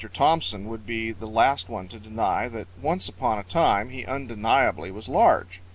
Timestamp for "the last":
1.11-1.69